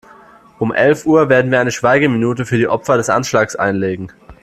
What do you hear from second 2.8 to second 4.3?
des Anschlags einlegen.